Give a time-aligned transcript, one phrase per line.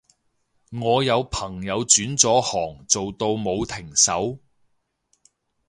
[0.71, 4.39] 我有朋友轉咗行做到冇停手